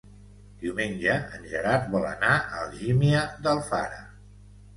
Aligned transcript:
Diumenge 0.61 1.17
en 1.39 1.45
Gerard 1.51 1.85
vol 1.91 2.07
anar 2.13 2.33
a 2.39 2.63
Algímia 2.63 3.21
d'Alfara. 3.45 4.03